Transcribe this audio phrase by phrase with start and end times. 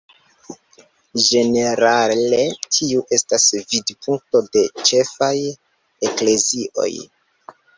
[1.25, 2.39] Ĝenerale
[2.77, 5.33] tiu estas vidpunkto de ĉefaj
[6.11, 6.91] eklezioj.